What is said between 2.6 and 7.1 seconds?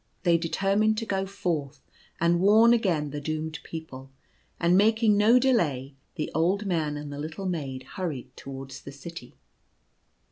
again the doomed people; and making no delay, the old man